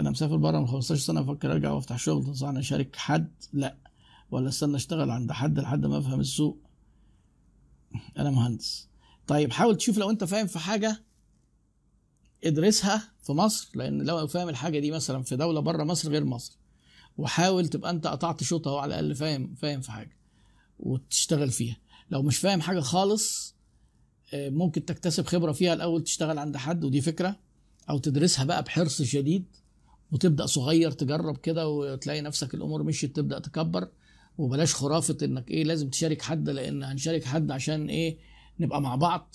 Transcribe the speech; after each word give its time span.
أنا 0.00 0.10
مسافر 0.10 0.36
بره 0.36 0.60
من 0.60 0.66
15 0.66 1.00
سنة 1.02 1.20
أفكر 1.20 1.52
أرجع 1.52 1.70
وأفتح 1.70 1.98
شغل. 1.98 2.24
تنصحني 2.24 2.58
اشارك 2.58 2.96
حد 2.96 3.32
لا. 3.52 3.76
ولا 4.30 4.48
أستنى 4.48 4.76
أشتغل 4.76 5.10
عند 5.10 5.32
حد 5.32 5.58
لحد 5.58 5.86
ما 5.86 5.98
أفهم 5.98 6.20
السوق. 6.20 6.58
أنا 8.18 8.30
مهندس. 8.30 8.88
طيب 9.26 9.52
حاول 9.52 9.76
تشوف 9.76 9.98
لو 9.98 10.10
أنت 10.10 10.24
فاهم 10.24 10.46
في 10.46 10.58
حاجة 10.58 11.04
ادرسها 12.44 13.12
في 13.22 13.32
مصر. 13.32 13.68
لأن 13.74 14.02
لو 14.02 14.26
فاهم 14.26 14.48
الحاجة 14.48 14.78
دي 14.78 14.90
مثلا 14.90 15.22
في 15.22 15.36
دولة 15.36 15.60
بره 15.60 15.84
مصر 15.84 16.10
غير 16.10 16.24
مصر. 16.24 16.56
وحاول 17.18 17.68
تبقى 17.68 17.90
أنت 17.90 18.06
قطعت 18.06 18.42
شوط 18.42 18.68
اهو 18.68 18.78
على 18.78 18.88
الأقل 19.00 19.14
فاهم 19.14 19.54
فاهم 19.54 19.80
في 19.80 19.92
حاجة 19.92 20.16
وتشتغل 20.78 21.50
فيها. 21.50 21.76
لو 22.10 22.22
مش 22.22 22.36
فاهم 22.36 22.60
حاجة 22.60 22.80
خالص 22.80 23.54
آه، 24.34 24.48
ممكن 24.50 24.84
تكتسب 24.84 25.26
خبرة 25.26 25.52
فيها. 25.52 25.72
الأول 25.74 26.04
تشتغل 26.04 26.38
عند 26.38 26.56
حد 26.56 26.84
ودي 26.84 27.00
فكرة. 27.00 27.36
أو 27.90 27.98
تدرسها 27.98 28.44
بقى 28.44 28.62
بحرص 28.62 29.02
شديد. 29.02 29.44
وتبدأ 30.12 30.46
صغير 30.46 30.90
تجرب 30.90 31.36
كده 31.36 31.68
وتلاقي 31.68 32.20
نفسك 32.20 32.54
الأمور 32.54 32.82
مشيت 32.82 33.16
تبدأ 33.16 33.38
تكبر. 33.38 33.88
وبلاش 34.38 34.74
خرافة 34.74 35.16
إنك 35.22 35.50
إيه 35.50 35.64
لازم 35.64 35.88
تشارك 35.90 36.22
حد 36.22 36.48
لأن 36.50 36.82
هنشارك 36.82 37.24
حد 37.24 37.50
عشان 37.50 37.88
إيه 37.88 38.18
نبقى 38.60 38.80
مع 38.82 38.94
بعض 38.96 39.34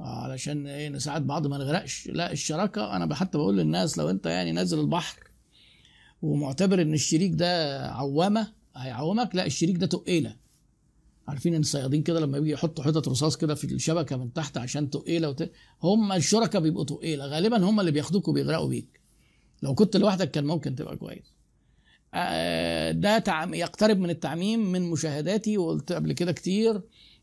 علشان 0.00 0.66
إيه 0.66 0.88
نساعد 0.88 1.26
بعض 1.26 1.46
ما 1.46 1.58
نغرقش. 1.58 2.08
لا 2.08 2.32
الشراكة 2.32 2.96
أنا 2.96 3.14
حتى 3.14 3.38
بقول 3.38 3.56
للناس 3.56 3.98
لو 3.98 4.10
أنت 4.10 4.26
يعني 4.26 4.52
نازل 4.52 4.80
البحر 4.80 5.30
ومعتبر 6.22 6.82
إن 6.82 6.94
الشريك 6.94 7.32
ده 7.34 7.80
عوامة 7.90 8.52
هيعومك 8.76 9.34
لا 9.34 9.46
الشريك 9.46 9.76
ده 9.76 9.86
تقيلة. 9.86 10.36
عارفين 11.28 11.54
إن 11.54 11.60
الصيادين 11.60 12.02
كده 12.02 12.20
لما 12.20 12.38
بيجي 12.38 12.52
يحطوا 12.52 12.84
حتت 12.84 13.08
رصاص 13.08 13.36
كده 13.36 13.54
في 13.54 13.64
الشبكة 13.64 14.16
من 14.16 14.32
تحت 14.32 14.58
عشان 14.58 14.90
تقيلة 14.90 15.28
وت... 15.28 15.50
هم 15.82 16.12
الشركاء 16.12 16.62
بيبقوا 16.62 16.84
تقيلة 16.84 17.26
غالبا 17.26 17.64
هم 17.64 17.80
اللي 17.80 17.90
بياخدوك 17.90 18.28
وبيغرقوا 18.28 18.68
بيك. 18.68 18.97
لو 19.62 19.74
كنت 19.74 19.96
لوحدك 19.96 20.30
كان 20.30 20.44
ممكن 20.44 20.74
تبقى 20.74 20.96
كويس. 20.96 21.32
آه، 22.14 22.90
ده. 22.90 23.22
يقترب 23.54 23.98
من 23.98 24.10
التعميم 24.10 24.72
من 24.72 24.82
مشاهداتي 24.90 25.58
وقلت 25.58 25.92
قبل 25.92 26.12
كده 26.12 26.32
كتير 26.32 26.80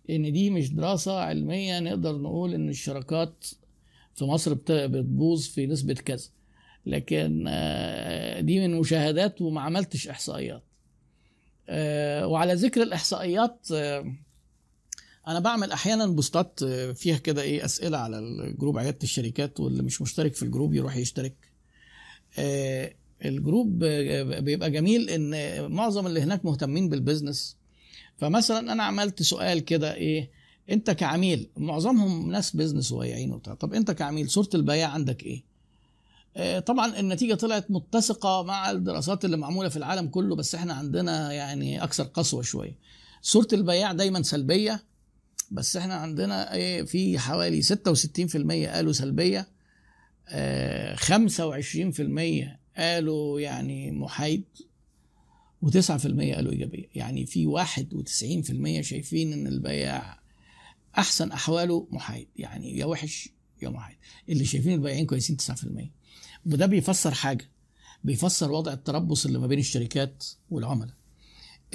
إن 0.10 0.32
دي 0.34 0.50
مش 0.50 0.70
دراسة 0.74 1.20
علمية 1.20 1.80
نقدر 1.80 2.18
نقول 2.18 2.54
إن 2.54 2.70
الشراكات 2.70 3.46
في 4.16 4.26
مصر 4.26 4.54
بت- 4.54 4.72
بتبوظ 4.72 5.46
في 5.48 5.68
نسبة 5.68 5.94
كذا. 5.94 6.28
لكن 6.86 7.46
آه، 7.48 8.42
دي 8.42 8.68
من 8.68 8.80
مشاهدات 8.80 9.42
وما 9.42 9.62
عملتش 9.62 10.08
إحصائيات. 10.08 10.64
آه، 11.70 12.28
وعلى 12.28 12.54
ذكر 12.54 12.82
الإحصائيات 12.84 13.68
أنا 15.28 15.40
بعمل 15.40 15.72
أحيانا 15.72 16.06
بوستات 16.08 16.64
فيها 16.96 17.18
كده 17.18 17.42
إيه 17.42 17.66
أسئلة 17.66 17.98
على 17.98 18.20
ال 18.20 18.29
group 18.29 18.78
عيادة 18.78 18.98
الشركات 19.04 19.60
واللي 19.60 19.84
مش 19.84 20.02
مشترك 20.02 20.34
في 20.36 20.44
ال 20.44 20.49
group 20.49 20.74
يروح 20.74 20.96
يشترك. 20.96 21.36
ال 23.26 23.35
group 23.35 23.84
آه، 23.84 24.40
بيبقى 24.40 24.72
جميل 24.72 25.10
إن 25.10 25.62
معظم 25.72 26.08
اللي 26.08 26.22
هناك 26.22 26.46
مهتمين 26.46 26.90
بال 26.90 27.02
business. 27.02 27.56
فمثلا 28.18 28.60
أنا 28.74 28.84
عملت 28.84 29.22
سؤال 29.22 29.60
كده 29.60 29.94
إيه 29.94 30.30
أنت 30.70 30.92
كعميل 30.92 31.50
معظمهم 31.58 32.32
ناس 32.32 32.56
business 32.56 32.92
واقعين 32.92 33.32
وبتاع. 33.32 33.54
طب 33.54 33.74
أنت 33.74 33.92
كعميل 33.92 34.30
صورة 34.30 34.50
البياع 34.56 34.90
عندك 34.90 35.24
إيه؟ 35.24 35.44
آه، 36.38 36.60
طبعا 36.60 37.00
النتيجة 37.00 37.34
طلعت 37.34 37.72
متسقة 37.72 38.44
مع 38.44 38.72
الدراسات 38.72 39.26
اللي 39.26 39.38
معمولة 39.38 39.70
في 39.70 39.78
العالم 39.78 40.08
كله 40.08 40.36
بس 40.36 40.56
إحنا 40.56 40.74
عندنا 40.74 41.32
يعني 41.32 41.84
أكثر 41.84 42.04
قسوة 42.04 42.42
شوية. 42.42 42.76
صورة 43.22 43.48
البياع 43.54 43.92
دايما 43.94 44.22
سلبية 44.24 44.84
بس 45.52 45.78
إحنا 45.78 45.94
عندنا 45.96 46.54
إيه 46.54 46.84
في 46.84 47.20
حوالي 47.20 47.62
66% 47.62 48.68
قالوا 48.68 48.94
سلبية. 48.94 49.48
آه، 50.30 50.95
25% 51.06 52.58
قالوا 52.78 53.40
يعني 53.40 53.92
محايد 53.92 54.44
و9% 55.66 55.90
قالوا 56.36 56.52
إيجابية. 56.52 56.90
يعني 56.96 57.26
في 57.26 57.48
91% 57.48 58.82
شايفين 58.82 59.34
إن 59.34 59.48
البياع 59.48 60.20
أحسن 60.98 61.32
أحواله 61.32 61.88
محايد. 61.92 62.28
يعني 62.36 62.78
يا 62.78 62.86
وحش 62.86 63.30
يا 63.62 63.70
محايد. 63.70 63.98
اللي 64.30 64.46
شايفين 64.46 64.74
البياعين 64.74 65.06
كويسين 65.06 65.38
9% 65.38 65.90
وده 66.46 66.66
بيفسر 66.66 67.14
حاجة. 67.14 67.52
بيفسر 68.04 68.52
وضع 68.52 68.74
التربص 68.74 69.26
اللي 69.26 69.40
ما 69.40 69.48
بين 69.48 69.60
الشركات 69.60 70.26
والعملاء. 70.50 70.96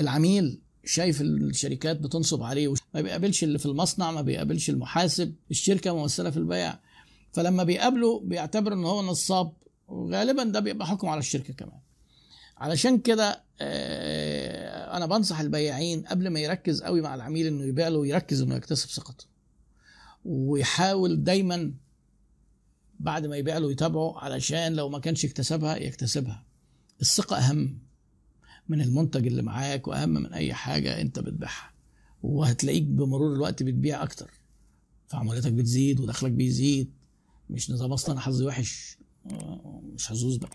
العميل 0.00 0.60
شايف 0.84 1.21
الشركات 1.21 2.00
بتنصب 2.00 2.43
عليه 2.43 2.75
ما 2.94 3.00
بيقابلش 3.00 3.44
اللي 3.44 3.59
في 3.59 3.66
المصنع 3.66 4.10
ما 4.10 4.22
بيقابلش 4.22 4.71
المحاسب 4.71 5.34
الشركة 5.50 5.97
ممثله 5.97 6.31
في 6.31 6.37
البيع. 6.37 6.78
فلما 7.32 7.64
بيقابله 7.64 8.20
بيعتبر 8.20 8.72
إن 8.72 8.84
هو 8.84 9.02
نصاب 9.02 9.52
وغالبا 9.88 10.44
ده 10.44 10.60
بيبقى 10.60 10.86
حكم 10.86 11.08
على 11.08 11.18
الشركة 11.18 11.54
كمان. 11.54 11.80
علشان 12.58 12.98
كده 12.98 13.44
آه، 13.60 14.96
أنا 14.96 15.06
بنصح 15.06 15.41
البياعين 15.41 16.06
قبل 16.06 16.28
ما 16.28 16.41
يركز 16.41 16.82
قوي 16.82 17.00
مع 17.00 17.14
العميل 17.14 17.46
إنه 17.46 17.64
يبيع 17.64 17.88
له 17.88 18.06
يركز 18.06 18.41
إنه 18.41 18.54
يكتسب 18.54 18.88
ثقته. 18.88 19.24
ويحاول 20.24 21.24
دايما 21.24 21.74
بعد 23.00 23.26
ما 23.26 23.36
يبيع 23.36 23.58
له 23.58 23.72
يتابعه 23.72 24.18
علشان 24.18 24.72
لو 24.72 24.88
ما 24.88 24.98
كانش 24.98 25.24
اكتسبها 25.24 25.76
يكتسبها. 25.76 26.44
الثقة 27.00 27.36
أهم 27.36 27.78
من 28.68 28.80
المنتج 28.80 29.26
اللي 29.26 29.42
معاك 29.42 29.88
وأهم 29.88 30.08
من 30.08 30.32
أي 30.32 30.54
حاجة 30.54 31.00
أنت 31.00 31.18
بتبيعها. 31.18 31.70
وهتلاقيك 32.22 32.82
بمرور 32.82 33.34
الوقت 33.34 33.62
بتبيع 33.62 34.02
أكتر. 34.02 34.30
فعمولتك 35.08 35.52
بتزيد 35.52 36.00
ودخلك 36.00 36.32
بيزيد. 36.32 36.92
مش 37.50 37.71
نظام 37.71 37.93
أنا 38.12 38.21
حظي 38.21 38.47
وحش. 38.47 38.99
مش 39.94 40.09
حظوظ 40.09 40.37
بقى. 40.37 40.50